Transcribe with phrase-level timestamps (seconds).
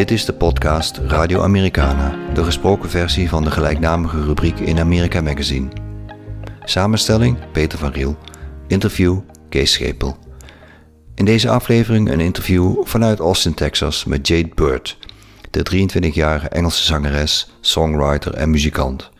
[0.00, 5.20] Dit is de podcast Radio Americana, de gesproken versie van de gelijknamige rubriek in America
[5.20, 5.68] Magazine.
[6.64, 8.16] Samenstelling Peter van Riel,
[8.66, 9.18] interview
[9.48, 10.16] Kees Schepel.
[11.14, 14.98] In deze aflevering een interview vanuit Austin, Texas met Jade Bird,
[15.50, 19.10] de 23-jarige Engelse zangeres, songwriter en muzikant.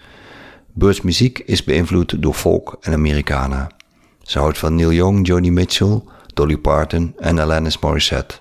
[0.72, 3.70] Bird's muziek is beïnvloed door folk en Americana.
[4.22, 6.02] Ze houdt van Neil Young, Joni Mitchell,
[6.34, 8.40] Dolly Parton en Alanis Morissette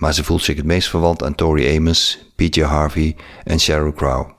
[0.00, 4.30] maar ze voelt zich het meest verwant aan Tori Amos, PJ Harvey en Sheryl Crow.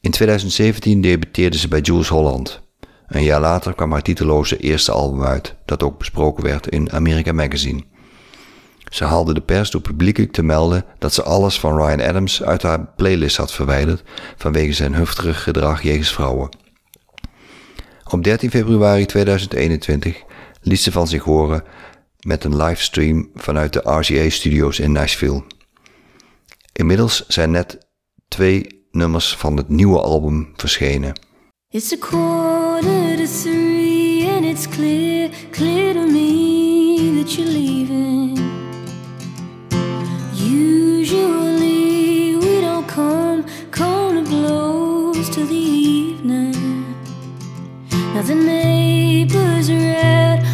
[0.00, 2.60] In 2017 debuteerde ze bij Jules Holland.
[3.06, 7.32] Een jaar later kwam haar titeloze eerste album uit, dat ook besproken werd in America
[7.32, 7.84] Magazine.
[8.88, 12.62] Ze haalde de pers door publiekelijk te melden dat ze alles van Ryan Adams uit
[12.62, 14.02] haar playlist had verwijderd
[14.36, 16.48] vanwege zijn hufterig gedrag jegens vrouwen.
[18.10, 20.22] Op 13 februari 2021
[20.60, 21.64] liet ze van zich horen
[22.24, 25.42] met een livestream vanuit de RCA-studio's in Nashville.
[26.72, 27.78] Inmiddels zijn net
[28.28, 31.20] twee nummers van het nieuwe album verschenen.
[31.68, 38.38] It's a quarter to three and it's clear, clear to me that you're leaving.
[40.34, 46.54] Usually we don't come, come to blows till the evening.
[48.14, 50.53] Now the neighbors are out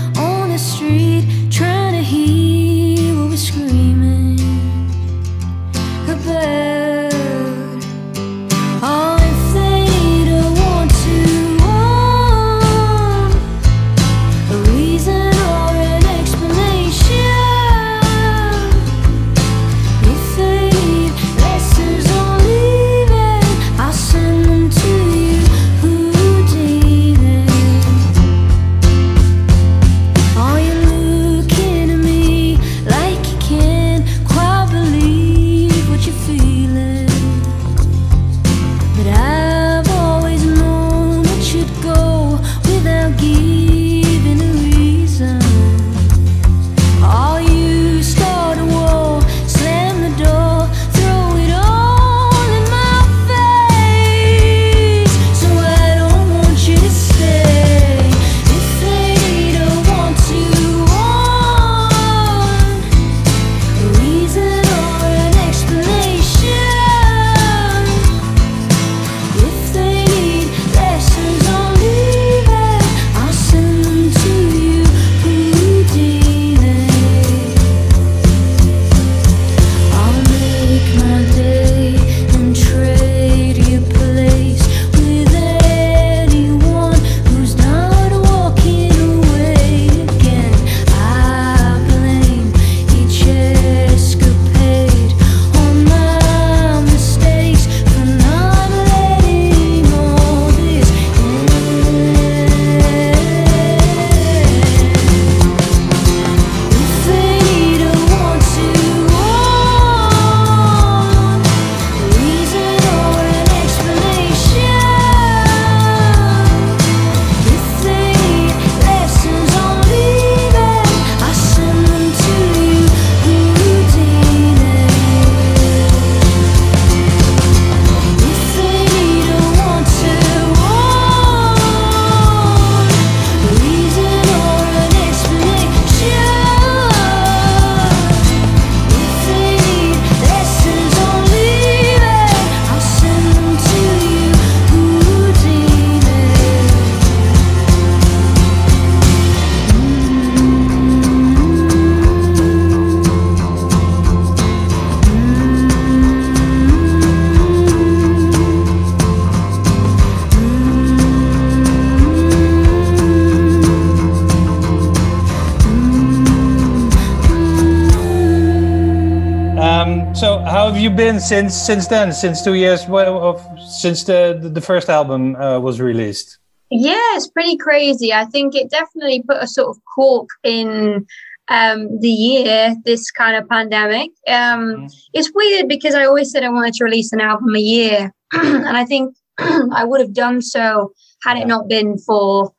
[170.76, 172.12] you been since since then?
[172.12, 176.38] Since two years of since the the first album uh, was released?
[176.70, 178.12] Yeah, it's pretty crazy.
[178.12, 181.06] I think it definitely put a sort of cork in
[181.48, 184.10] um, the year, this kind of pandemic.
[184.28, 184.92] Um, mm.
[185.12, 188.76] It's weird because I always said I wanted to release an album a year, and
[188.76, 190.92] I think I would have done so
[191.24, 192.52] had it not been for,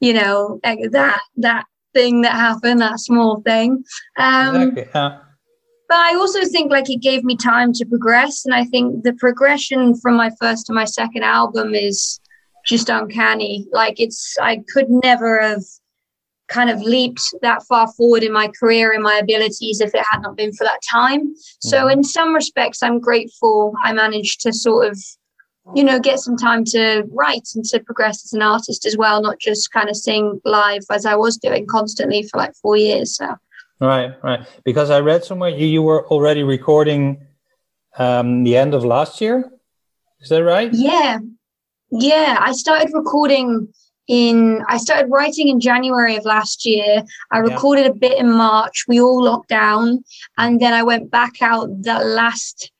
[0.00, 3.84] you know, that that thing that happened, that small thing.
[4.16, 4.86] Um, exactly.
[4.94, 5.18] Yeah
[5.88, 8.44] but I also think like it gave me time to progress.
[8.44, 12.20] And I think the progression from my first to my second album is
[12.64, 13.66] just uncanny.
[13.72, 15.62] Like it's, I could never have
[16.48, 20.22] kind of leaped that far forward in my career and my abilities if it had
[20.22, 21.34] not been for that time.
[21.60, 21.98] So, mm-hmm.
[21.98, 24.98] in some respects, I'm grateful I managed to sort of,
[25.74, 29.20] you know, get some time to write and to progress as an artist as well,
[29.20, 33.16] not just kind of sing live as I was doing constantly for like four years.
[33.16, 33.34] So,
[33.80, 34.46] right, right.
[34.64, 37.26] Because I read somewhere you, you were already recording
[37.98, 39.50] um, the end of last year.
[40.20, 40.70] Is that right?
[40.72, 41.18] Yeah.
[41.90, 42.38] Yeah.
[42.40, 43.68] I started recording
[44.08, 47.02] in I started writing in January of last year.
[47.30, 47.90] I recorded yeah.
[47.90, 48.84] a bit in March.
[48.88, 50.04] We all locked down,
[50.38, 52.70] and then I went back out that last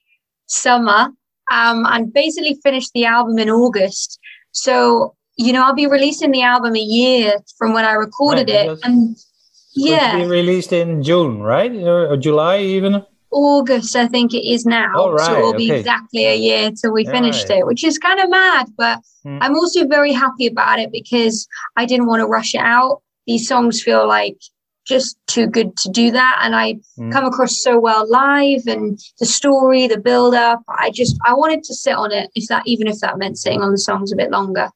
[0.46, 1.10] summer
[1.50, 4.18] um, and basically finished the album in August.
[4.52, 8.70] So you know, I'll be releasing the album a year from when I recorded right,
[8.70, 9.16] it, and
[9.76, 13.04] yeah, be released in June, right, or, July even.
[13.30, 14.92] August, I think it is now.
[14.94, 15.26] Oh, right.
[15.26, 15.80] So it will be okay.
[15.80, 17.58] exactly a year till we finished right.
[17.58, 18.66] it, which is kind of mad.
[18.76, 19.38] But mm.
[19.40, 21.46] I'm also very happy about it because
[21.76, 23.02] I didn't want to rush it out.
[23.26, 24.38] These songs feel like
[24.86, 26.40] just too good to do that.
[26.42, 27.12] And I mm.
[27.12, 30.62] come across so well live and the story, the build up.
[30.68, 33.60] I just, I wanted to sit on it, if that, even if that meant sitting
[33.60, 34.70] on the songs a bit longer.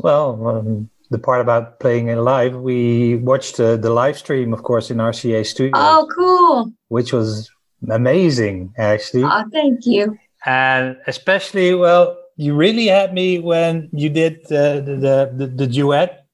[0.00, 4.62] Well, um, the part about playing it live, we watched uh, the live stream, of
[4.62, 5.72] course, in RCA Studio.
[5.74, 6.72] Oh, cool!
[6.88, 7.50] Which was
[7.88, 9.24] amazing, actually.
[9.24, 10.18] Oh, thank you.
[10.44, 16.26] And especially, well, you really had me when you did the the the, the duet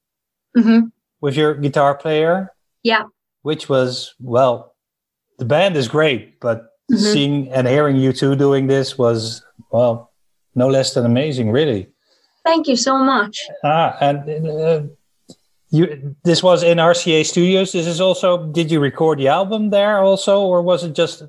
[0.55, 0.87] mm-hmm.
[1.21, 2.51] with your guitar player.
[2.83, 3.03] Yeah.
[3.41, 4.75] Which was well,
[5.37, 6.97] the band is great, but mm-hmm.
[6.97, 10.11] seeing and hearing you two doing this was well,
[10.53, 11.89] no less than amazing, really.
[12.45, 13.39] Thank you so much.
[13.63, 14.81] Ah, and uh,
[15.69, 17.71] you this was in RCA Studios.
[17.71, 18.47] This is also.
[18.47, 21.23] Did you record the album there also, or was it just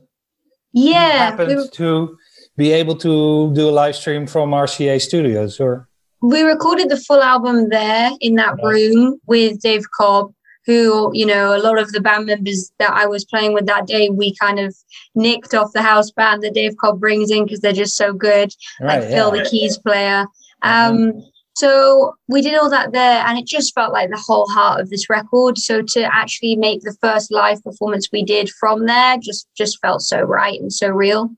[0.72, 2.18] yeah happened we, to
[2.56, 5.88] be able to do a live stream from RCA Studios or
[6.20, 10.32] we recorded the full album there in that room with Dave Cobb
[10.66, 13.86] who you know a lot of the band members that I was playing with that
[13.86, 14.74] day we kind of
[15.14, 18.50] nicked off the house band that Dave Cobb brings in because they're just so good
[18.80, 19.42] right, like Phil yeah.
[19.42, 20.26] the keys player
[20.62, 21.18] um mm-hmm.
[21.56, 24.90] So we did all that there, and it just felt like the whole heart of
[24.90, 25.56] this record.
[25.56, 30.02] So to actually make the first live performance we did from there just just felt
[30.02, 31.30] so right and so real.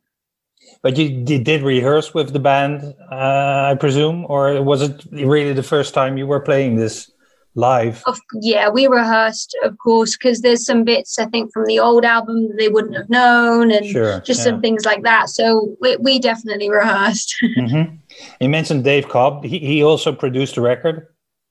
[0.82, 2.82] But you, you did rehearse with the band,
[3.12, 7.10] uh, I presume, or was it really the first time you were playing this?
[7.54, 8.02] live?
[8.06, 12.04] Of, yeah, we rehearsed, of course, because there's some bits I think from the old
[12.04, 14.44] album that they wouldn't have known, and sure, just yeah.
[14.44, 15.28] some things like that.
[15.28, 17.36] So we, we definitely rehearsed.
[17.58, 17.96] mm-hmm.
[18.40, 19.44] You mentioned Dave Cobb.
[19.44, 21.08] He, he also produced the record.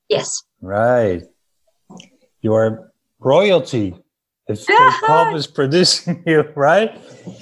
[0.10, 0.44] Yes.
[0.62, 1.24] Right.
[2.42, 3.96] Your royalty.
[4.48, 7.00] If Dave Cobb is producing you, right?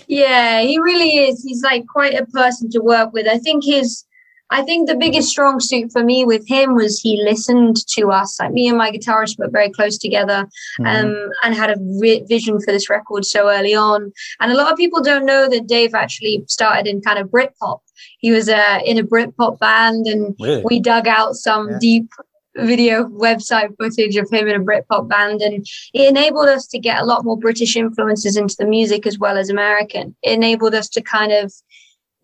[0.08, 1.44] Yeah, he really is.
[1.44, 3.28] He's like quite a person to work with.
[3.28, 4.06] I think his
[4.52, 8.40] I think the biggest strong suit for me with him was he listened to us.
[8.40, 10.48] Like me and my guitarist were very close together,
[10.80, 10.86] mm-hmm.
[10.86, 14.12] um, and had a re- vision for this record so early on.
[14.40, 17.80] And a lot of people don't know that Dave actually started in kind of Britpop.
[18.20, 20.64] He was uh, in a Britpop band, and really?
[20.64, 21.78] we dug out some yeah.
[21.80, 22.10] deep
[22.58, 27.02] video website footage of him in a Britpop band, and it enabled us to get
[27.02, 30.16] a lot more British influences into the music as well as American.
[30.24, 31.52] It enabled us to kind of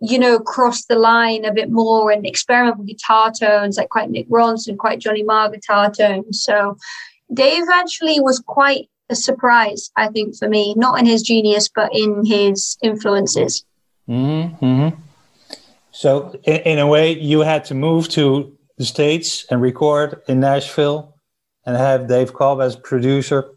[0.02, 4.10] you know, cross the line a bit more and experiment with guitar tones, like quite
[4.10, 6.44] Mick Ronson, quite Johnny Marr guitar tones.
[6.44, 6.76] So
[7.32, 11.92] Dave actually was quite a surprise, I think, for me, not in his genius, but
[11.94, 13.64] in his influences.
[14.10, 14.90] Mm-hmm.
[15.92, 20.40] So, in, in a way, you had to move to the States and record in
[20.40, 21.16] Nashville
[21.66, 23.52] and have Dave Cobb as producer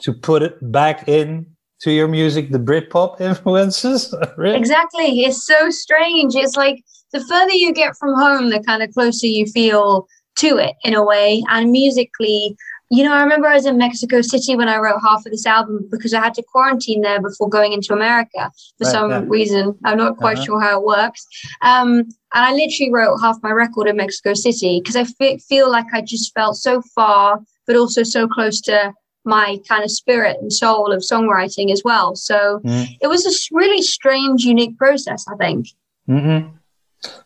[0.00, 1.46] to put it back in
[1.80, 4.14] to your music the Britpop influences?
[4.36, 4.56] really?
[4.56, 5.20] Exactly.
[5.20, 6.34] It's so strange.
[6.34, 10.56] It's like the further you get from home, the kind of closer you feel to
[10.58, 11.42] it in a way.
[11.50, 12.56] And musically,
[12.92, 15.46] you know, I remember I was in Mexico City when I wrote half of this
[15.46, 19.22] album because I had to quarantine there before going into America for right, some yeah.
[19.26, 19.74] reason.
[19.86, 20.44] I'm not quite uh-huh.
[20.44, 21.26] sure how it works.
[21.62, 25.70] Um, and I literally wrote half my record in Mexico City because I f- feel
[25.70, 28.92] like I just felt so far, but also so close to
[29.24, 32.14] my kind of spirit and soul of songwriting as well.
[32.14, 32.86] So mm.
[33.00, 35.68] it was a really strange, unique process, I think.
[36.10, 36.56] Mm-hmm.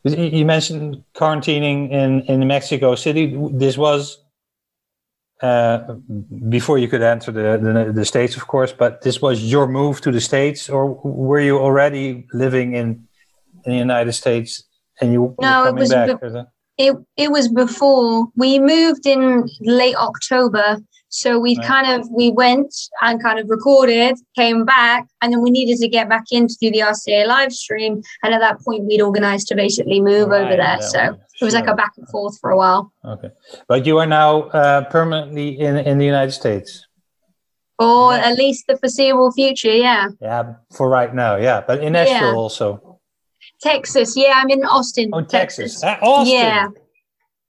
[0.05, 3.37] You mentioned quarantining in, in Mexico City.
[3.51, 4.23] This was
[5.43, 5.79] uh,
[6.49, 8.73] before you could enter the, the, the states, of course.
[8.73, 13.07] But this was your move to the states, or were you already living in
[13.65, 14.63] in the United States
[15.01, 16.47] and you no, were coming it was back?
[16.79, 20.79] It it was before we moved in late October.
[21.09, 21.67] So we Right.
[21.67, 25.89] kind of we went and kind of recorded, came back, and then we needed to
[25.89, 28.03] get back in to do the RCA live stream.
[28.23, 30.79] And at that point, we'd organized to basically move over there.
[30.83, 32.93] So one, it was like a back and forth for a while.
[33.05, 33.31] Okay,
[33.69, 36.87] but you are now uh, permanently in in the United States.
[37.79, 38.29] Or Yeah.
[38.29, 40.09] at least the foreseeable future, yeah.
[40.21, 41.63] Yeah, for right now, yeah.
[41.67, 42.35] But in Nashville Yeah.
[42.45, 42.96] also.
[43.61, 45.11] Texas, yeah, I'm in Austin.
[45.13, 45.83] Oh, Texas.
[45.83, 46.35] Ah, Austin.
[46.35, 46.69] Yeah.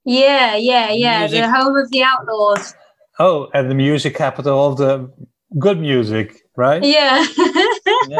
[0.05, 1.19] Yeah, yeah, yeah.
[1.19, 1.41] Music.
[1.41, 2.73] The home of the outlaws.
[3.19, 5.11] Oh, and the music capital of the
[5.59, 6.83] good music, right?
[6.83, 7.25] Yeah.
[8.09, 8.19] Yeah.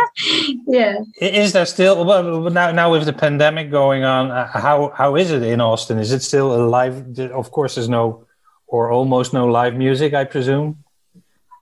[0.67, 0.95] yeah.
[1.21, 2.71] Is there still well now?
[2.71, 5.97] Now with the pandemic going on, uh, how how is it in Austin?
[5.97, 7.19] Is it still alive?
[7.19, 8.25] Of course, there's no
[8.67, 10.83] or almost no live music, I presume.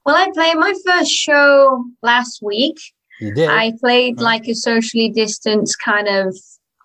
[0.06, 2.78] Well, I played my first show last week.
[3.20, 3.50] You did.
[3.50, 6.36] I played like a socially distanced kind of.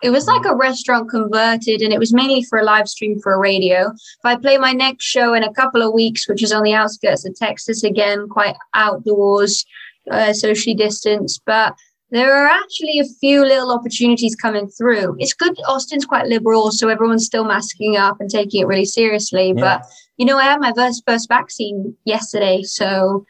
[0.02, 3.34] It was like a restaurant converted, and it was mainly for a live stream for
[3.34, 3.88] a radio.
[3.90, 6.72] If I play my next show in a couple of weeks, which is on the
[6.72, 9.66] outskirts of Texas again, quite outdoors,
[10.10, 11.74] uh, socially distanced, but
[12.10, 15.16] there are actually a few little opportunities coming through.
[15.18, 15.56] It's good.
[15.66, 19.48] Austin's quite liberal, so everyone's still masking up and taking it really seriously.
[19.48, 19.60] Yeah.
[19.60, 23.24] But you know, I had my first first vaccine yesterday, so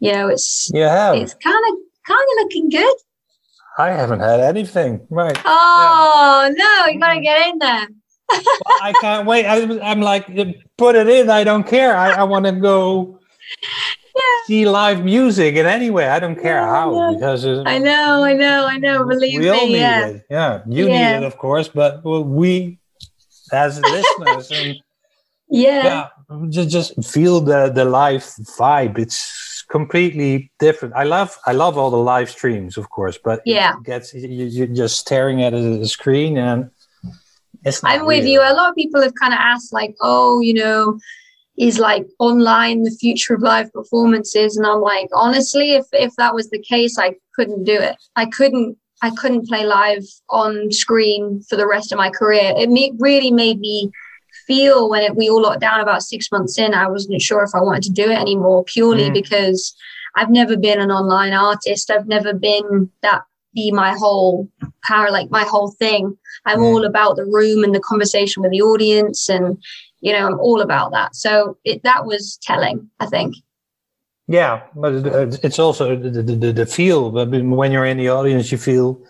[0.00, 1.16] you know, it's you have.
[1.16, 2.94] it's kind of kind of looking good.
[3.76, 5.06] I haven't had anything.
[5.10, 5.36] Right.
[5.44, 7.88] Oh no, you gotta get in there.
[8.30, 9.44] Well, I can't wait.
[9.46, 10.26] I, I'm like,
[10.78, 11.28] put it in.
[11.28, 11.96] I don't care.
[11.96, 13.18] I, I want to go
[14.46, 16.08] see live music in any way.
[16.08, 17.14] I don't care Yeah, how yeah.
[17.14, 19.04] because I know, I know, I know.
[19.06, 20.06] Believe we all need yeah.
[20.06, 20.22] it.
[20.30, 21.18] Yeah, you Yeah.
[21.18, 22.78] need it, of course, but well, we
[23.52, 24.76] as listeners and
[25.50, 28.22] yeah, yeah, just just feel the the live
[28.58, 28.98] vibe.
[28.98, 30.94] It's completely different.
[30.94, 33.76] I love I love all the live streams, of course, but Yeah.
[33.76, 36.70] it gets you, you're just staring at a screen and
[37.64, 37.82] it's.
[37.82, 38.40] Not I'm with you.
[38.40, 40.98] A lot of people have kind of asked, like, oh, you know,
[41.56, 44.56] is like online the future of live performances?
[44.56, 47.96] And I'm like, honestly, if if that was the case, I couldn't do it.
[48.16, 48.76] I couldn't.
[49.02, 52.54] I couldn't play live on screen for the rest of my career.
[52.56, 53.90] It me- really made me
[54.46, 56.74] feel when it, we all locked down about six months in.
[56.74, 59.14] I wasn't sure if I wanted to do it anymore, purely Mm.
[59.14, 59.74] because
[60.16, 61.90] I've never been an online artist.
[61.90, 63.22] I've never been that
[63.54, 64.48] be my whole
[64.82, 66.16] power, like my whole thing.
[66.44, 66.66] I'm Yeah.
[66.68, 69.58] all about the room and the conversation with the audience, and
[70.00, 71.14] you know, I'm all about that.
[71.16, 73.34] So it, that was telling, I think.
[74.28, 77.10] Yeah, but it- it- it's also the, the, the, the feel.
[77.10, 79.00] But when you're in the audience, you feel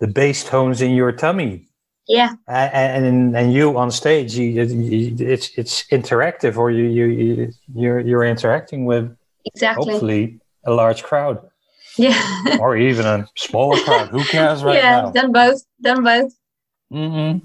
[0.00, 1.68] the bass tones in your tummy,
[2.08, 7.04] Yeah, A- and and you on stage, you, you, it's it's interactive, or you you
[7.06, 9.92] you- you're you're interacting with exactly.
[9.92, 11.38] hopefully a large crowd,
[11.96, 12.18] Yeah,
[12.60, 14.08] or even a smaller crowd.
[14.08, 15.02] Who cares right yeah.
[15.02, 15.10] now?
[15.12, 15.62] Done both.
[15.80, 16.32] Done both.
[16.90, 17.38] hmm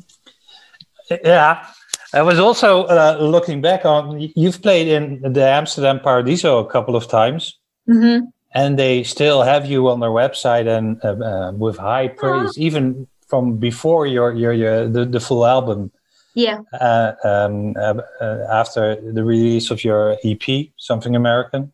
[1.23, 1.65] Yeah.
[2.13, 4.19] I was also uh, looking back on.
[4.35, 7.57] You've played in the Amsterdam Paradiso a couple of times.
[7.85, 8.19] hmm
[8.53, 13.05] and they still have you on their website and uh, uh, with high praise even
[13.27, 15.91] from before your your, your the, the full album
[16.33, 16.61] Yeah.
[16.79, 18.01] uh, um, uh,
[18.49, 20.45] after the release of your ep
[20.77, 21.71] something american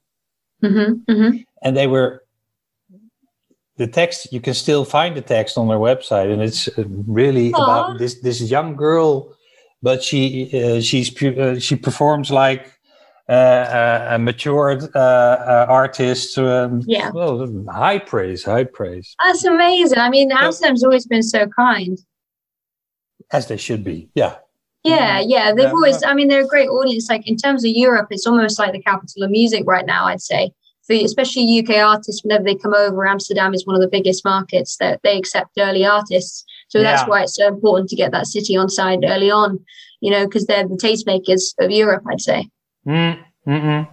[0.61, 1.31] hmm hmm
[1.63, 2.23] and they were
[3.77, 7.51] the text you can still find the text on their website and it's uh, really
[7.53, 7.63] Aw.
[7.63, 9.35] about this this young girl
[9.81, 12.71] but she uh, she's uh, she performs like
[13.29, 17.09] uh, uh, a matured uh, uh, artist um, Yeah.
[17.11, 19.97] well high praise high praise That's amazing.
[19.97, 21.97] I mean, Amsterdam's always been so kind.
[23.31, 24.35] as they should be yeah
[24.83, 25.53] Yeah, yeah.
[25.53, 25.71] They've Yeah.
[25.71, 27.09] always, I mean, they're a great audience.
[27.09, 30.21] Like in terms of Europe, it's almost like the capital of music right now, I'd
[30.21, 30.51] say.
[30.85, 34.75] For especially UK artists, whenever they come over, Amsterdam is one of the biggest markets
[34.81, 36.43] that they accept early artists.
[36.67, 39.59] So that's why it's so important to get that city on side early on,
[40.01, 42.49] you know, because they're the tastemakers of Europe, I'd say.
[42.87, 43.87] Mm, mm-mm.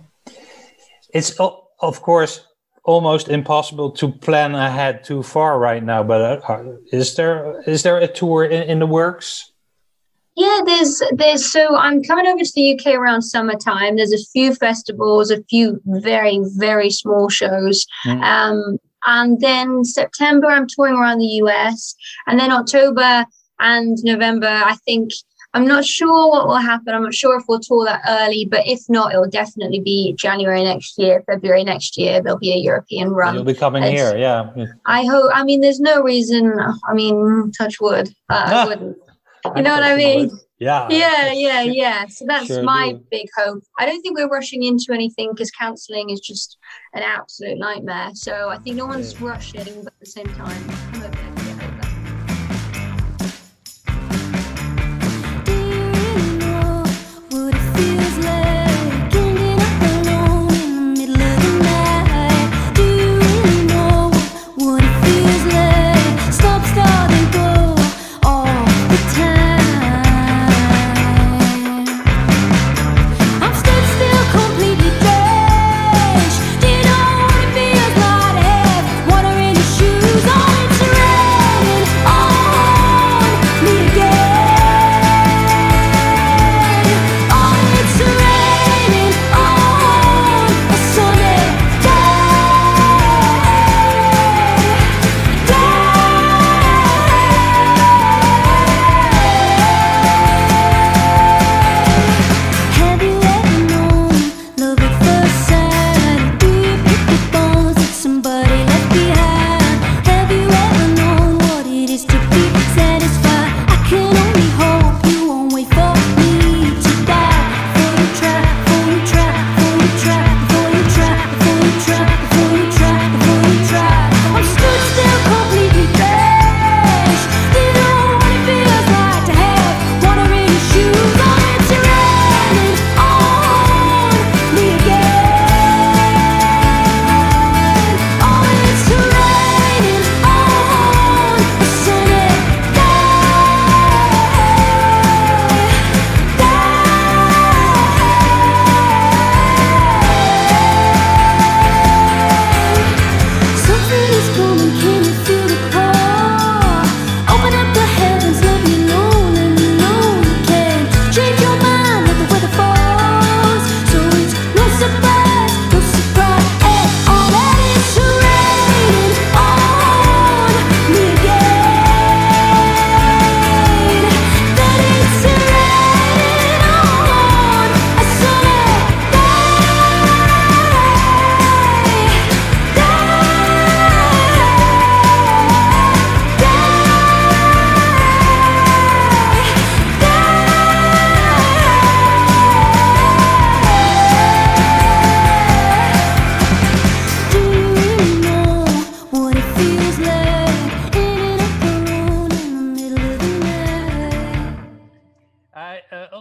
[1.12, 2.47] It's of course
[2.85, 6.02] almost impossible to plan ahead too far right now.
[6.02, 9.52] But uh, uh, is there is there a tour in, in the works?
[10.37, 13.97] Yeah, there's there's so I'm coming over to the UK around summertime.
[13.97, 18.23] There's a few festivals, a few very very small shows, Mm.
[18.23, 21.94] um, and then September I'm touring around the US,
[22.26, 23.26] and then October
[23.59, 25.11] and November I think
[25.52, 26.95] I'm not sure what will happen.
[26.95, 30.12] I'm not sure if we'll tour that early, but if not, it will definitely be
[30.16, 32.23] January next year, February next year.
[32.23, 33.35] There'll be a European run.
[33.35, 34.50] You'll be coming It's- here, yeah.
[34.87, 35.30] I hope.
[35.35, 36.52] I mean, there's no reason.
[36.88, 38.09] I mean, touch wood.
[38.28, 38.97] Uh, I wouldn't.
[39.57, 40.30] You know what I mean?
[40.59, 40.87] Yeah.
[40.90, 43.02] yeah yeah yeah so that's Sure my do.
[43.11, 46.59] big hope i don't think we're rushing into anything because counseling is just
[46.92, 51.29] an absolute nightmare so i think no one's rushing but at the same time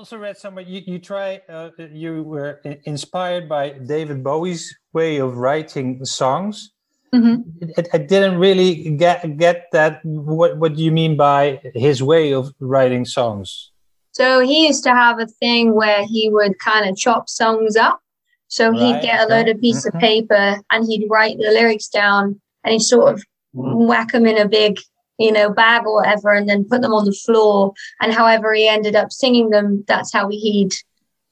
[0.04, 6.72] somewhere you, you try uh, you were inspired by David Bowie's way of writing songs.
[7.14, 7.70] Mm-hmm.
[7.78, 10.02] I, I, didn't really get get that.
[10.04, 13.72] What what do you mean by his way of writing songs?
[14.12, 18.00] So he used to have a thing where he would kind of chop songs up.
[18.48, 19.98] So right, he'd get a load of piece mm-hmm.
[19.98, 23.24] of paper and he'd write the lyrics down and he'd sort of
[23.56, 23.88] mm-hmm.
[23.88, 24.80] whack them in a big
[25.20, 27.74] you know, bag or whatever, and then put them on the floor.
[28.02, 30.72] And however he ended up singing them, that's how he'd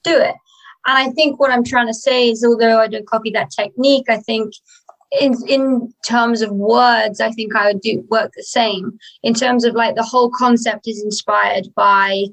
[0.03, 0.35] do it.
[0.85, 4.05] And I think what I'm trying to say is, although I don't copy that technique,
[4.09, 4.53] I think
[5.11, 8.97] in in terms of words, I think I would do work the same.
[9.23, 12.25] In terms of like the whole concept is inspired by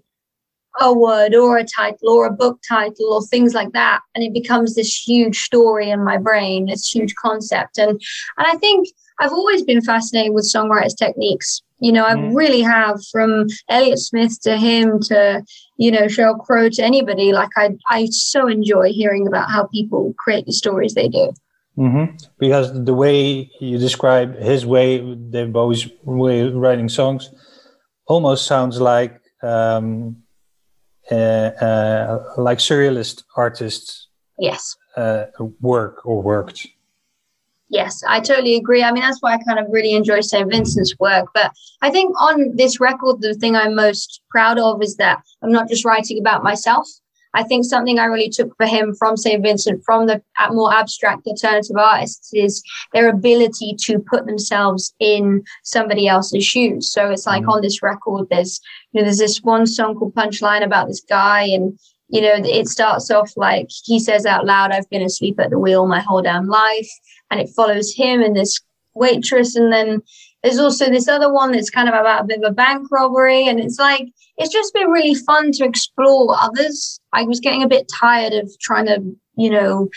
[0.80, 4.32] a word or a title or a book title or things like that, and it
[4.32, 7.78] becomes this huge story in my brain, this huge concept.
[7.78, 8.88] And and I think
[9.20, 11.62] I've always been fascinated with songwriters' techniques.
[11.80, 12.34] You know, I mm.
[12.34, 15.44] really have from Elliott Smith to him to,
[15.76, 17.32] you know, Sheryl Crow to anybody.
[17.32, 21.32] Like, I, I so enjoy hearing about how people create the stories they do.
[21.76, 22.16] Mm-hmm.
[22.38, 27.30] Because the way you describe his way, David Bowie's way of writing songs,
[28.06, 30.16] almost sounds like um,
[31.10, 34.08] uh, uh, like surrealist artists.
[34.38, 34.76] Yes.
[34.96, 35.26] Uh,
[35.60, 36.66] work or worked.
[37.70, 38.82] Yes, I totally agree.
[38.82, 40.50] I mean, that's why I kind of really enjoy St.
[40.50, 41.28] Vincent's work.
[41.34, 45.50] But I think on this record, the thing I'm most proud of is that I'm
[45.50, 46.86] not just writing about myself.
[47.34, 49.42] I think something I really took for him from St.
[49.42, 56.06] Vincent, from the more abstract alternative artists, is their ability to put themselves in somebody
[56.06, 56.92] else's shoes.
[56.92, 57.50] So it's like mm-hmm.
[57.50, 58.60] on this record, there's
[58.92, 61.76] you know, there's this one song called Punchline about this guy, and
[62.08, 65.58] you know, it starts off like he says out loud, I've been asleep at the
[65.58, 66.88] wheel my whole damn life.
[67.30, 68.60] And it follows him and this
[68.94, 69.56] waitress.
[69.56, 70.02] And then
[70.42, 73.48] there's also this other one that's kind of about a bit of a bank robbery.
[73.48, 77.00] And it's like, it's just been really fun to explore others.
[77.12, 79.02] I was getting a bit tired of trying to,
[79.36, 79.88] you know,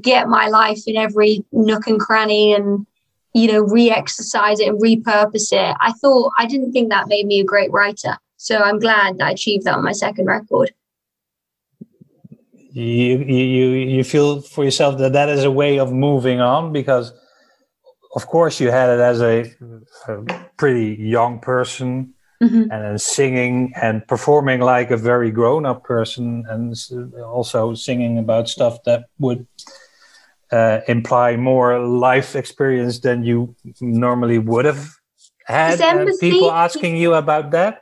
[0.00, 2.86] get my life in every nook and cranny and
[3.34, 7.40] you know re-exercise it and repurpose it i thought i didn't think that made me
[7.40, 10.72] a great writer so i'm glad that i achieved that on my second record
[12.72, 17.12] you you you feel for yourself that that is a way of moving on because
[18.14, 19.50] of course you had it as a,
[20.08, 22.62] a pretty young person mm-hmm.
[22.62, 26.74] and then singing and performing like a very grown-up person and
[27.22, 29.46] also singing about stuff that would
[30.50, 34.94] uh, imply more life experience than you normally would have
[35.46, 35.78] had
[36.20, 37.81] people asking you about that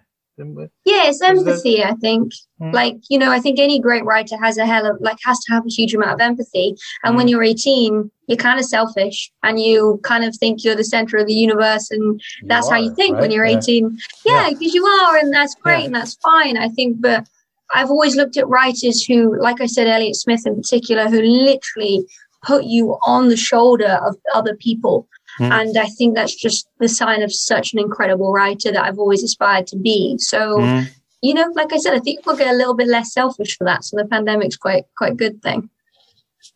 [0.84, 2.72] yeah it's empathy i think mm.
[2.72, 5.52] like you know i think any great writer has a hell of like has to
[5.52, 6.74] have a huge amount of empathy
[7.04, 7.16] and mm.
[7.18, 11.16] when you're 18 you're kind of selfish and you kind of think you're the center
[11.16, 13.22] of the universe and that's are, how you think right?
[13.22, 15.86] when you're 18 yeah because yeah, you are and that's great yeah.
[15.86, 17.26] and that's fine i think but
[17.74, 22.04] i've always looked at writers who like i said Elliott Smith in particular who literally
[22.42, 25.06] put you on the shoulder of other people
[25.38, 25.50] Mm.
[25.50, 29.22] And I think that's just the sign of such an incredible writer that I've always
[29.22, 30.16] aspired to be.
[30.18, 30.88] So, mm.
[31.22, 33.64] you know, like I said, I think we'll get a little bit less selfish for
[33.64, 33.84] that.
[33.84, 35.70] So the pandemic's quite quite a good thing.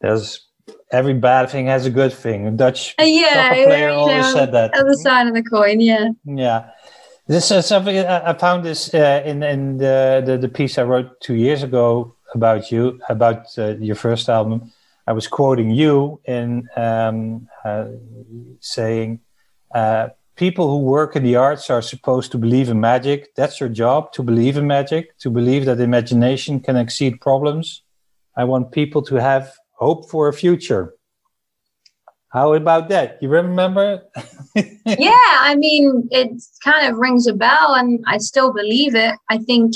[0.00, 0.40] There's
[0.90, 2.46] every bad thing has a good thing.
[2.46, 4.74] A Dutch uh, yeah, player yeah, always know, said that.
[4.74, 6.08] Other side of the coin, yeah.
[6.24, 6.70] Yeah.
[7.26, 11.20] This is something I found this uh, in in the, the, the piece I wrote
[11.20, 14.72] two years ago about you about uh, your first album
[15.06, 17.48] I was quoting you in um,
[18.60, 19.20] saying,
[19.74, 23.34] uh, people who work in the arts are supposed to believe in magic.
[23.34, 27.82] That's your job to believe in magic, to believe that imagination can exceed problems.
[28.36, 30.94] I want people to have hope for a future.
[32.28, 33.18] How about that?
[33.22, 34.02] You remember?
[34.56, 39.14] yeah, I mean, it kind of rings a bell and I still believe it.
[39.30, 39.74] I think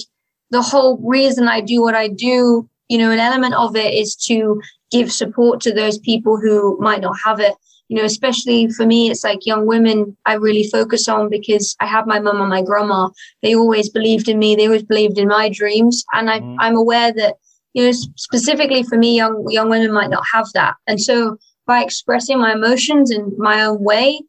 [0.50, 4.16] the whole reason I do what I do, you know, an element of it is
[4.26, 7.54] to give support to those people who might not have it
[7.88, 11.86] you know especially for me it's like young women i really focus on because i
[11.86, 13.08] have my mum and my grandma.
[13.42, 14.54] They always believed in me.
[14.54, 16.04] They always believed in my dreams.
[16.12, 16.56] And I, mm.
[16.60, 17.36] i'm aware that
[17.74, 20.74] you know specifically for me young young women might not have that.
[20.86, 24.20] And so by expressing my emotions in my own way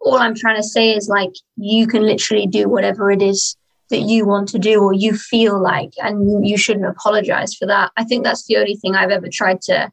[0.00, 3.56] all i'm trying to say is like you can literally do whatever it is
[3.90, 7.92] that you want to do or you feel like and you shouldn't apologize for that.
[7.96, 9.90] I think that's the only thing i've ever tried to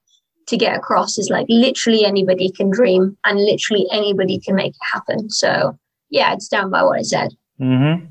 [0.48, 4.88] to get across is like literally anybody can dream and literally anybody can make it
[4.94, 5.30] happen.
[5.30, 5.78] So
[6.10, 7.32] yeah, it's down by what I said.
[7.60, 8.06] Mm-hmm.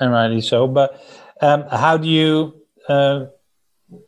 [0.00, 0.66] And rightly so.
[0.66, 1.02] But
[1.40, 3.26] um, how do you uh,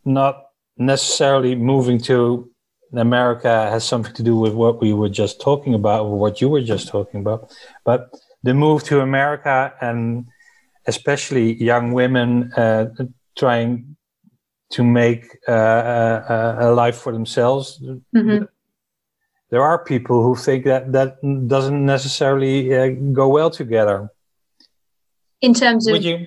[0.05, 2.51] not necessarily moving to
[2.95, 6.49] America has something to do with what we were just talking about or what you
[6.49, 7.53] were just talking about,
[7.85, 8.11] but
[8.43, 10.27] the move to America and
[10.87, 12.87] especially young women uh,
[13.37, 13.96] trying
[14.71, 17.81] to make uh, a, a, life for themselves.
[18.15, 18.45] Mm-hmm.
[19.51, 24.11] There are people who think that that doesn't necessarily uh, go well together.
[25.41, 26.27] In terms of, you,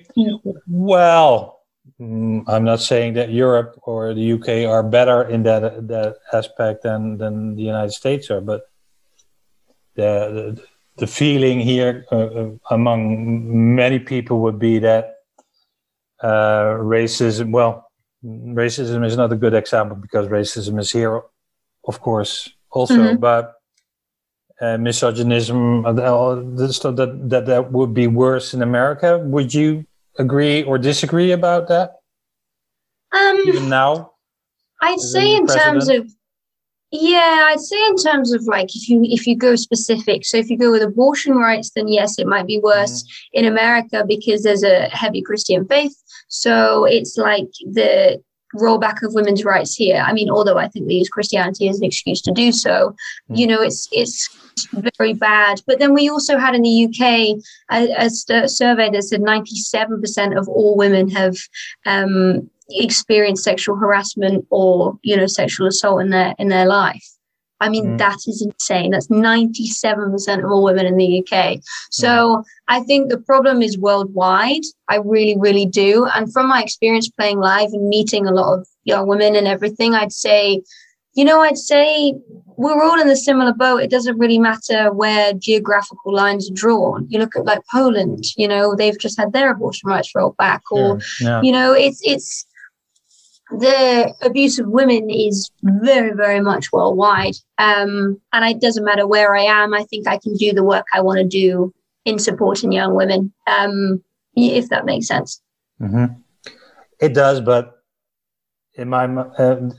[0.66, 1.60] well,
[2.00, 6.84] mm, I'm not saying that Europe or the UK are better in that that aspect
[6.84, 8.70] than than the United States are, but
[9.96, 10.62] the the,
[10.96, 15.16] the feeling here uh, uh among many people would be that
[16.22, 17.50] uh, racism.
[17.50, 17.89] Well,
[18.24, 21.22] racism is not a good example because racism is here,
[21.86, 23.16] of course, also, mm-hmm.
[23.16, 23.54] but
[24.60, 29.18] uh, misogynism uh, that, that that would be worse in America.
[29.18, 29.86] Would you
[30.18, 31.96] agree or disagree about that?
[33.12, 34.12] Um, Even now,
[34.82, 36.08] I'd say in terms of
[36.92, 40.50] yeah, I'd say in terms of like if you if you go specific, so if
[40.50, 43.06] you go with abortion rights, then yes, it might be worse mm.
[43.32, 45.94] in America because there's a heavy Christian faith.
[46.30, 48.22] So it's like the
[48.56, 50.02] rollback of women's rights here.
[50.04, 52.94] I mean, although I think we use Christianity as an excuse to do so,
[53.30, 53.38] mm.
[53.38, 54.28] you know, it's it's
[54.72, 55.60] very bad.
[55.66, 60.48] But then we also had in the UK a, a survey that said 97% of
[60.48, 61.36] all women have
[61.86, 67.04] um, experienced sexual harassment or you know sexual assault in their in their life.
[67.60, 67.98] I mean, mm.
[67.98, 68.90] that is insane.
[68.90, 71.60] That's 97% of all women in the UK.
[71.90, 72.44] So mm.
[72.68, 74.62] I think the problem is worldwide.
[74.88, 76.06] I really, really do.
[76.14, 79.94] And from my experience playing live and meeting a lot of young women and everything,
[79.94, 80.62] I'd say,
[81.14, 82.14] you know, I'd say
[82.56, 83.82] we're all in a similar boat.
[83.82, 87.06] It doesn't really matter where geographical lines are drawn.
[87.08, 90.62] You look at like Poland, you know, they've just had their abortion rights rolled back,
[90.70, 91.42] or, yeah.
[91.42, 92.46] you know, it's, it's,
[93.50, 97.34] the abuse of women is very, very much worldwide.
[97.58, 100.86] Um, and it doesn't matter where I am, I think I can do the work
[100.94, 104.02] I want to do in supporting young women, um,
[104.34, 105.40] if that makes sense.
[105.80, 106.14] Mm-hmm.
[107.00, 107.82] It does, but
[108.74, 109.70] in my uh,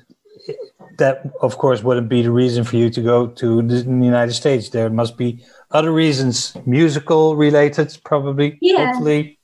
[0.98, 4.70] that of course wouldn't be the reason for you to go to the United States.
[4.70, 8.58] There must be other reasons, musical related, probably.
[8.62, 8.94] Yeah.
[8.94, 9.40] Hopefully.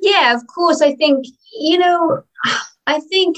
[0.00, 0.82] Yeah, of course.
[0.82, 1.26] I think
[1.58, 2.22] you know
[2.86, 3.36] I think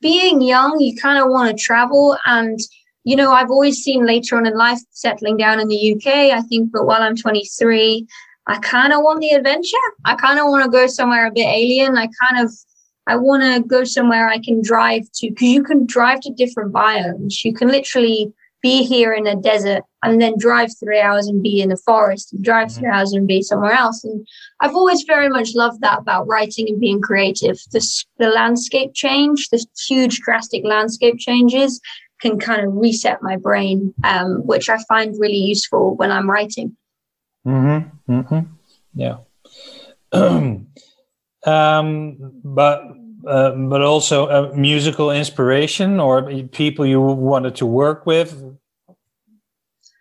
[0.00, 2.16] being young, you kind of want to travel.
[2.26, 2.58] And,
[3.04, 6.32] you know, I've always seen later on in life settling down in the UK.
[6.36, 8.06] I think, but while I'm 23,
[8.46, 9.76] I kind of want the adventure.
[10.04, 11.96] I kind of want to go somewhere a bit alien.
[11.96, 12.52] I kind of,
[13.06, 16.72] I want to go somewhere I can drive to because you can drive to different
[16.72, 17.44] biomes.
[17.44, 21.60] You can literally be here in a desert and then drive three hours and be
[21.60, 22.94] in a forest and drive three mm-hmm.
[22.94, 24.26] hours and be somewhere else and
[24.60, 29.48] i've always very much loved that about writing and being creative this the landscape change
[29.50, 31.80] the huge drastic landscape changes
[32.20, 36.76] can kind of reset my brain um, which i find really useful when i'm writing
[37.46, 38.40] mm-hmm, mm-hmm.
[38.94, 39.18] yeah
[41.44, 42.82] um, but
[43.26, 48.51] uh, but also a musical inspiration or people you wanted to work with?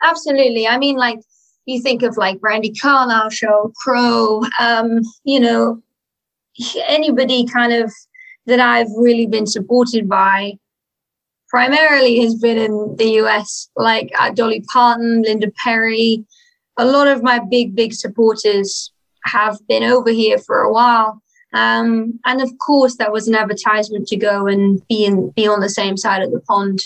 [0.03, 0.67] Absolutely.
[0.67, 1.19] I mean, like
[1.65, 5.81] you think of like Brandi Carlile, Sheryl Crow, um, you know,
[6.87, 7.91] anybody kind of
[8.47, 10.53] that I've really been supported by
[11.49, 16.25] primarily has been in the US, like uh, Dolly Parton, Linda Perry.
[16.77, 18.91] A lot of my big, big supporters
[19.25, 21.21] have been over here for a while.
[21.53, 25.59] Um, and of course, that was an advertisement to go and be in, be on
[25.59, 26.79] the same side of the pond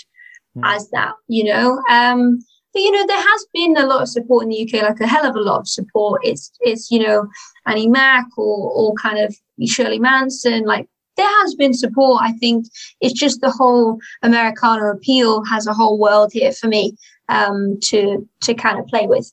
[0.56, 0.62] mm.
[0.64, 1.80] as that, you know.
[1.88, 2.40] Um,
[2.76, 5.06] but you know, there has been a lot of support in the UK, like a
[5.06, 6.20] hell of a lot of support.
[6.22, 7.26] It's it's you know
[7.64, 9.34] Annie Mac or or kind of
[9.66, 10.86] Shirley Manson, like
[11.16, 12.20] there has been support.
[12.22, 12.66] I think
[13.00, 16.94] it's just the whole Americana appeal has a whole world here for me
[17.30, 19.32] um, to to kind of play with.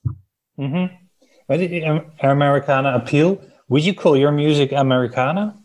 [0.57, 2.25] Mm-hmm.
[2.25, 5.57] Americana appeal would you call your music Americana?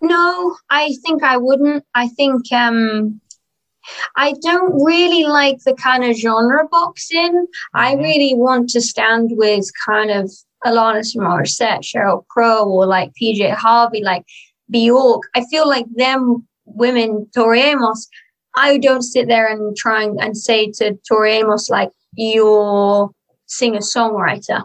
[0.00, 1.84] No, I think I wouldn't.
[1.92, 3.20] I think um,
[4.16, 7.32] I don't really like the kind of genre boxing.
[7.32, 7.78] Mm-hmm.
[7.78, 10.30] I really want to stand with kind of
[10.64, 14.24] Alanis Morissette, Sheryl Crow, or like PJ Harvey, like
[14.70, 15.22] Bjork.
[15.34, 18.08] I feel like them women, Tori Amos.
[18.56, 23.10] I don't sit there and try and say to Tori Amos like you're
[23.46, 24.64] singer songwriter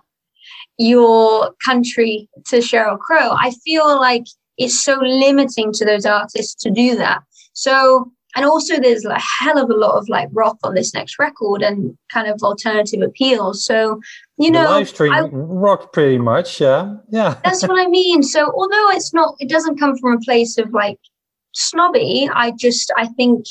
[0.77, 3.31] your country to Sheryl Crow.
[3.31, 4.25] I feel like
[4.57, 7.21] it's so limiting to those artists to do that.
[7.53, 11.19] So, and also there's a hell of a lot of like rock on this next
[11.19, 13.53] record and kind of alternative appeal.
[13.53, 14.01] So,
[14.37, 17.37] you the know, live stream I, rock pretty much, yeah, yeah.
[17.43, 18.23] that's what I mean.
[18.23, 20.99] So, although it's not, it doesn't come from a place of like
[21.53, 22.29] snobby.
[22.33, 23.45] I just, I think,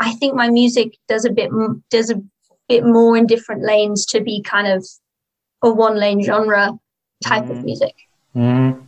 [0.00, 1.50] I think my music does a bit,
[1.90, 2.20] does a
[2.68, 4.84] bit more in different lanes to be kind of
[5.62, 6.72] a one lane genre
[7.22, 7.50] type mm.
[7.50, 7.94] of music.
[8.34, 8.86] Mm.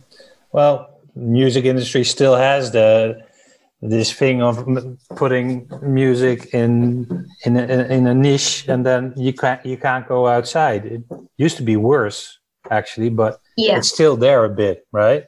[0.51, 3.21] Well, music industry still has the
[3.81, 4.67] this thing of
[5.15, 10.27] putting music in in a, in a niche and then you can't you can't go
[10.27, 10.85] outside.
[10.85, 11.03] It
[11.37, 12.39] used to be worse
[12.69, 13.77] actually but yeah.
[13.77, 15.25] it's still there a bit right?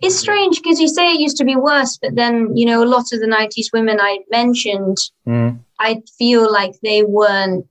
[0.00, 2.86] It's strange because you say it used to be worse but then you know a
[2.86, 5.58] lot of the 90s women i mentioned mm.
[5.80, 7.66] i feel like they weren't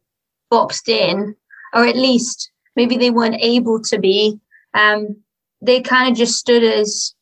[0.50, 1.36] boxed in
[1.74, 4.40] or at least maybe they weren't able to be.
[4.74, 5.18] Um
[5.62, 7.16] they kind of just stood as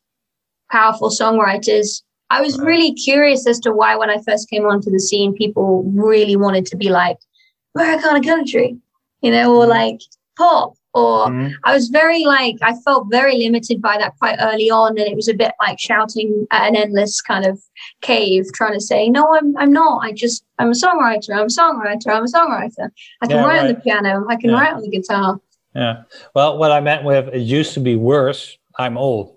[0.70, 4.98] powerful songwriters I was really curious as to why, when I first came onto the
[5.00, 7.18] scene, people really wanted to be like
[7.76, 8.76] Americana country,
[9.22, 10.00] you know, or like
[10.36, 10.74] pop.
[10.94, 11.52] Or Mhm.
[11.64, 14.98] I was very like, I felt very limited by that quite early on.
[14.98, 17.60] And it was a bit like shouting at an endless kind of
[18.00, 19.98] cave, trying to say, no, I'm, I'm not.
[20.02, 21.34] I just, I'm a songwriter.
[21.34, 22.08] I'm a songwriter.
[22.08, 22.88] I'm a songwriter.
[23.20, 24.24] I can Yeah, write on the piano.
[24.28, 24.56] I can Yeah.
[24.56, 25.38] write on the guitar.
[25.74, 29.35] yeah well what i meant with it used to be worse i'm old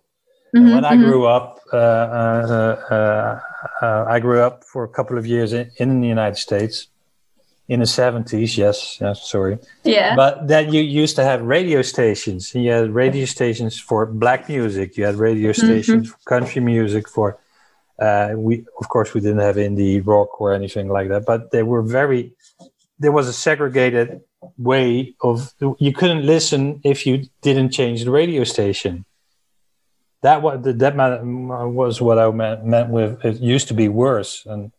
[0.55, 1.03] Mhm, when I mhm.
[1.05, 3.39] grew up, uh, uh, uh,
[3.85, 6.87] uh, I grew up for a couple of years in, in the United States
[7.67, 8.57] in the 70s.
[8.57, 9.59] Yes, yes, sorry.
[9.83, 10.15] yeah.
[10.15, 12.53] But then you used to have radio stations.
[12.55, 14.97] You had radio stations for black music.
[14.97, 15.65] You had radio Mm-hmm.
[15.67, 17.07] stations for country music.
[17.07, 17.37] For
[17.99, 21.25] uh, we, of course, we didn't have indie rock or anything like that.
[21.25, 22.33] But they were very.
[23.01, 24.21] There was a segregated
[24.57, 29.05] way of you couldn't listen if you didn't change the radio station.
[30.21, 34.71] That was that was what I meant, meant with it used to be worse and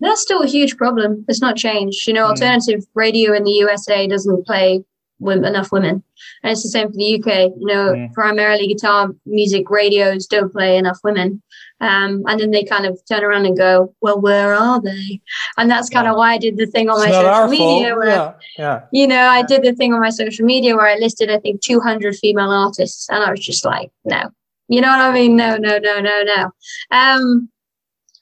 [0.00, 1.24] That's still a huge problem.
[1.28, 2.06] It's not changed.
[2.08, 2.30] You know, Mm.
[2.30, 4.84] alternative radio in the USA doesn't play
[5.20, 6.02] women, enough women.
[6.42, 7.28] And it's the same for the UK.
[7.60, 8.12] You know, Mm.
[8.12, 11.40] primarily guitar music radios don't play enough women.
[11.80, 15.20] Um, and then they kind of turn around and go, well, where are they?
[15.56, 17.98] And that's kind of why I did the thing on it's my social media fault.
[17.98, 18.80] where, Yeah, yeah.
[18.92, 21.60] you know, I did the thing on my social media where I listed, I think,
[21.62, 23.08] 200 female artists.
[23.10, 24.22] And I was just like, no.
[24.68, 25.36] You know what I mean?
[25.36, 26.50] No, no, no, no, no.
[26.90, 27.48] Um,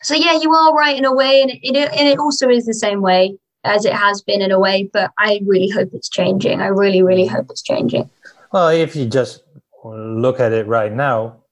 [0.02, 2.74] so yeah, you are right in a way, and it, and it also is the
[2.74, 4.90] same way as it has been in a way.
[4.92, 6.60] But I really hope it's changing.
[6.60, 8.10] I really, really hope it's changing.
[8.52, 9.44] Well, if you just
[9.84, 11.42] look at it right now,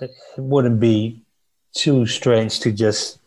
[0.00, 1.22] it, it wouldn't be
[1.74, 3.20] too strange to just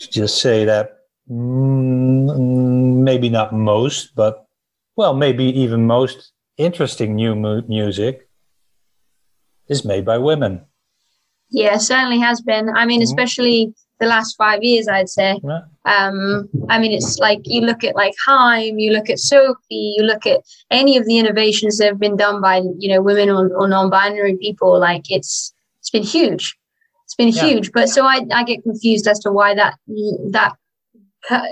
[0.00, 0.98] to just say that
[1.30, 4.46] mm, maybe not most, but
[4.96, 8.28] well, maybe even most interesting new mu- music
[9.70, 10.60] is made by women.
[11.50, 12.68] Yeah, certainly has been.
[12.68, 13.04] I mean, Mhm.
[13.04, 15.40] especially the last five years, I'd say.
[15.42, 15.60] Yeah.
[15.84, 20.02] Um, I mean, it's like you look at like Haim, you look at Sophie, you
[20.04, 23.48] look at any of the innovations that have been done by you know women or,
[23.54, 24.78] or non-binary people.
[24.78, 26.56] Like it's it's been huge.
[27.04, 27.44] It's been Yeah.
[27.46, 27.72] huge.
[27.72, 29.74] But so I I get confused as to why that
[30.30, 30.52] that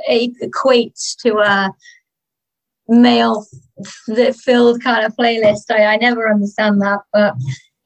[0.09, 1.71] equates to a
[2.89, 3.47] male
[4.17, 5.65] f- filled kind of playlist.
[5.71, 7.35] I, I never understand that, but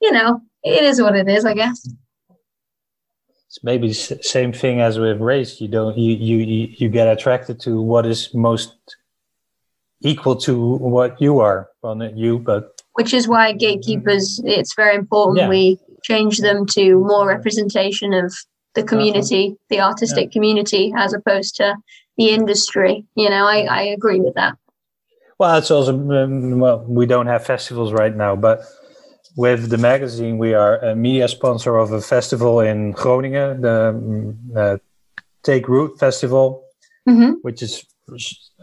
[0.02, 1.88] you know, it is what it is, I guess.
[3.46, 5.60] It's maybe the same thing as with race.
[5.60, 8.74] You don't you you you get attracted to what is most
[10.02, 11.68] equal to what you are.
[11.82, 15.48] Well, not you, but which is why gatekeepers it's very important Yeah.
[15.48, 18.34] we change them to more representation of
[18.74, 21.76] the community the artistic community as opposed to
[22.18, 24.54] the industry you know i, I agree with that
[25.38, 28.58] Well, it's also um, well, we don't have festivals right now, but
[29.36, 34.38] with the magazine, we are a media sponsor of a festival in Groningen, the um,
[34.56, 34.76] uh,
[35.42, 36.64] Take Root Festival,
[37.06, 37.84] hmm which is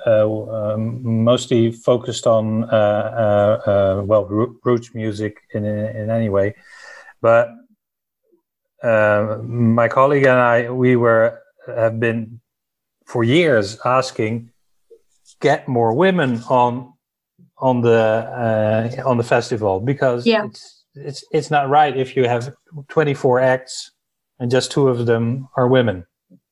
[0.06, 6.30] uh, um, mostly focused on uh, uh, uh, well roo- roots music in in any
[6.30, 6.56] way.
[7.22, 7.50] But
[8.84, 12.40] uh, my colleague and I, we were have been
[13.06, 14.52] for years asking
[15.42, 16.94] get more women on
[17.62, 18.00] on the
[19.02, 20.46] uh, on the festival because Yeah.
[20.46, 22.54] it's it's it's not right if you have
[22.90, 23.92] 24 acts
[24.40, 26.06] and just two of them are women.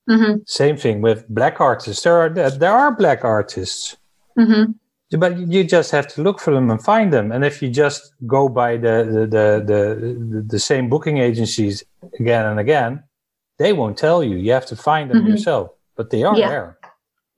[0.10, 2.04] hmm Same thing with black artists.
[2.04, 2.30] There are
[2.64, 3.98] there are black artists,
[4.38, 4.72] hmm
[5.20, 7.32] but you just have to look for them and find them.
[7.32, 11.84] And if you just go by the the the the, the same booking agencies
[12.20, 13.04] again and again,
[13.58, 14.36] they won't tell you.
[14.36, 15.30] You have to find them Mhm.
[15.30, 15.70] yourself.
[15.96, 16.50] But they are Yeah.
[16.50, 16.78] there.